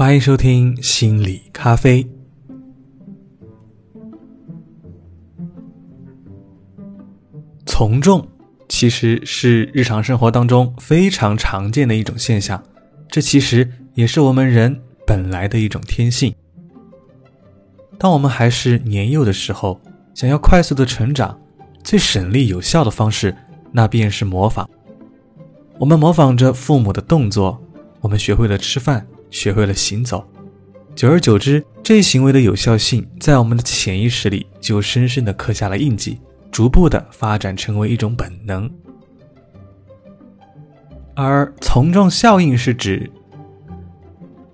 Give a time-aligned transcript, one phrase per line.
[0.00, 2.08] 欢迎收听心理咖啡。
[7.66, 8.26] 从众
[8.66, 12.64] 其实是日常生活当中非常常见的一种现象，
[13.10, 16.34] 这其实也是我们人本来的一种天性。
[17.98, 19.78] 当我们还是年幼的时候，
[20.14, 21.38] 想要快速的成长，
[21.84, 23.36] 最省力有效的方式，
[23.70, 24.66] 那便是模仿。
[25.76, 27.62] 我们模仿着父母的动作，
[28.00, 30.24] 我们学会了吃饭，学会了行走。
[30.94, 36.18] 久而久之，这一行为的有效性在我们的潜意识里就深深的刻下了印记，
[36.50, 38.70] 逐步的发展成为一种本能。
[41.14, 43.10] 而从众效应是指，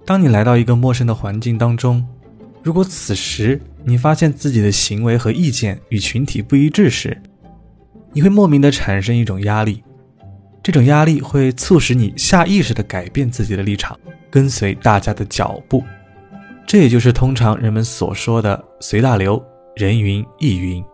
[0.04, 2.06] 当你来到一个陌生的环境当中。
[2.62, 7.16] 如果此时你发现自己的行为和意见与群体不一致时，
[8.12, 9.84] 你会莫名的产生一种压力，
[10.66, 13.96] 这种压力会促使你下意识的改变自己的立场，
[14.28, 15.80] 跟随大家的脚步。
[16.66, 19.40] 这也就是通常人们所说的“随大流，
[19.76, 20.84] 人云亦云”。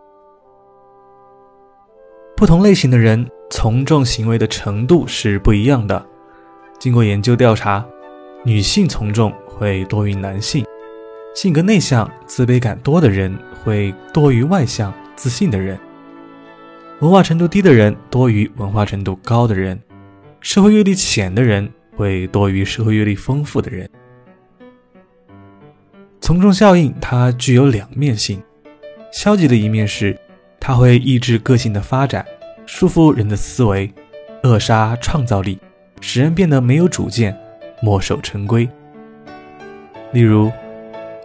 [2.37, 6.05] 不同类型的人从众行为的程度是不一样的。
[6.77, 7.83] 经过研究调查，
[8.45, 10.63] 女性从众会多于男性。
[11.33, 15.75] 性格内向、自卑感多的人会多于外向、自信的人；
[17.03, 19.77] 文化程度低的人多于文化程度高的人；
[20.39, 23.89] 社会阅历浅的人会多于社会阅历丰富的人。
[26.21, 28.41] 从众效应它具有两面性，
[29.11, 30.17] 消极的一面是
[30.61, 32.25] 它会抑制个性的发展，
[32.65, 33.93] 束缚人的思维，
[34.43, 35.59] 扼杀创造力，
[35.99, 37.37] 使人变得没有主见，
[37.81, 38.65] 墨守成规。
[40.13, 40.49] 例如。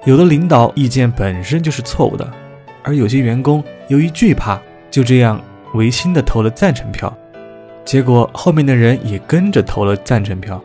[0.04, 2.32] 有的领导意见本身就是错误的，
[2.82, 4.58] 而有些员工由于惧怕，
[4.90, 5.38] 就这样
[5.74, 7.12] 违心的投了赞成票，
[7.84, 10.62] 结果后面的人也跟着投了赞成票，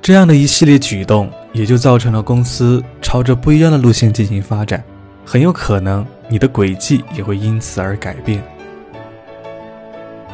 [0.00, 4.82] 这样的一系列举动也就造成了公司朝着不一样的路线进行发展，
[5.24, 8.42] 很有可能你的轨迹也会因此而改变。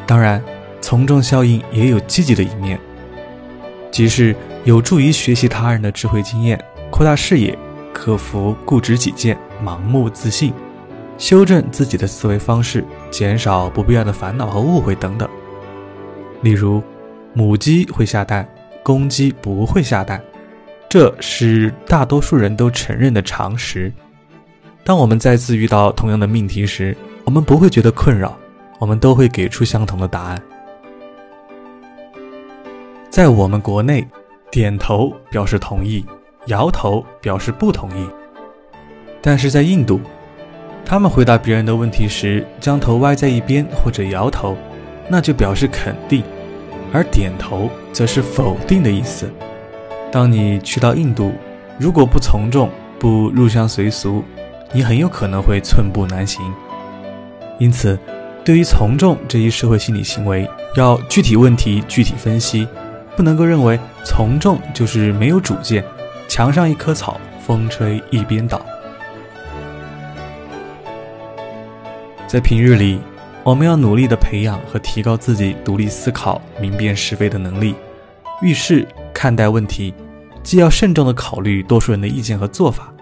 [0.05, 0.41] 当然，
[0.81, 2.79] 从众效应也有积极的一面，
[3.91, 7.57] 即是有助于学习他人的智慧经验，扩大视野。
[7.93, 9.35] 克服固执己见、
[9.65, 10.53] 盲目自信，
[11.17, 15.27] 修正自己的思维方式，减少不必要的烦恼和误会等等。
[16.41, 16.81] 例如，
[17.33, 18.47] 母鸡会下蛋，
[18.83, 20.21] 公鸡不会下蛋，
[20.87, 23.91] 这是大多数人都承认的常识。
[24.83, 28.37] 当我们再次遇到同样的命题时，我们不会觉得困扰，
[28.79, 30.41] 我们都会给出相同的答案。
[33.09, 34.07] 在我们国内，
[34.51, 36.05] 点头表示同意。
[36.45, 38.07] 摇头表示不同意，
[39.21, 39.99] 但是在印度，
[40.89, 44.55] 他们回答别人的问题时，将头歪在一边或者摇头，
[45.09, 46.21] 那就表示肯定；
[46.93, 49.29] 而点头则是否定的意思。
[50.09, 51.33] 当你去到印度，
[51.77, 54.23] 如果不从众、不入乡随俗，
[54.71, 56.41] 你很有可能会寸步难行。
[57.59, 57.99] 因此，
[58.45, 62.65] 对于从众这一社会心理行为，要具体问题具体分析，
[63.17, 65.83] 不能够认为从众就是没有主见。
[66.29, 68.65] 墙上一棵草，风吹一边倒。
[72.27, 72.99] 在平日里，
[73.43, 77.73] 我们要努力的培养和提高自己独立思考、明辨是非的能力。
[78.41, 79.93] 遇事看待问题，
[80.43, 82.93] 既要慎重的考虑多数人的意见和做法，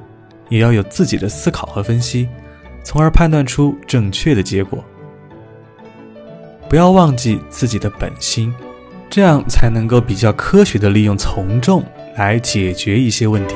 [0.48, 2.30] 也要有自己的思考和分析，
[2.84, 4.84] 从而判断出正确的结果。
[6.70, 8.54] 不要忘记自己的本心，
[9.10, 11.84] 这样才能够比较科学的利用从众。
[12.18, 13.56] 来解决一些问题。